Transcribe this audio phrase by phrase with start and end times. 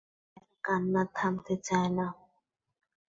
[0.03, 2.07] নীরজার কান্না থামতে চায় না।